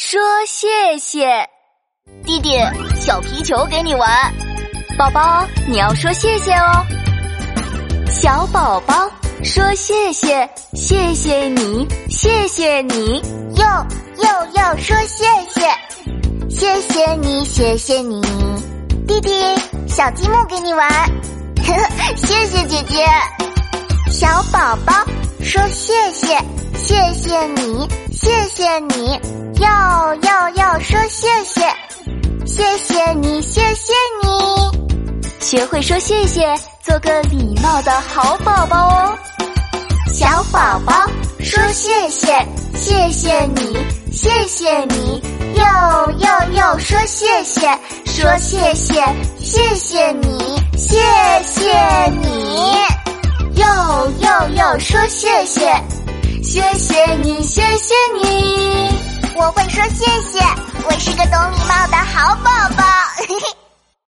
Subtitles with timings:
[0.00, 1.26] 说谢谢。
[2.24, 2.56] 弟弟，
[3.00, 4.08] 小皮球给你玩。
[4.96, 6.86] 宝宝，你要说谢谢哦。
[8.08, 9.10] 小宝宝
[9.42, 13.20] 说谢谢，谢谢你，谢谢你。
[13.56, 13.64] 又
[14.22, 15.68] 又要说谢谢，
[16.48, 18.22] 谢谢你，谢谢你。
[19.04, 19.32] 弟弟，
[19.88, 20.88] 小积木给你玩。
[20.88, 21.74] 呵，
[22.14, 23.04] 谢谢姐姐。
[24.12, 24.92] 小宝宝
[25.42, 26.38] 说谢谢，
[26.88, 29.20] 谢谢你，谢谢你。
[29.60, 31.60] 要要要说谢谢，
[32.46, 35.38] 谢谢你，谢谢你。
[35.38, 39.18] 学会说谢谢，做个礼貌的好宝宝哦。
[40.14, 40.94] 小宝宝
[41.40, 42.42] 说谢谢，
[42.74, 43.76] 谢谢你，
[44.10, 45.22] 谢谢你。
[45.56, 47.68] 又又又说谢谢，
[48.06, 48.94] 说谢谢，
[49.38, 50.96] 谢谢你，谢
[51.44, 51.70] 谢
[52.22, 52.72] 你。
[53.56, 53.66] 又
[54.20, 55.70] 又又说谢谢，
[56.48, 58.88] 谢谢你，谢谢你。
[59.34, 60.40] 我会说谢谢，
[60.86, 62.47] 我是个懂礼貌的好宝。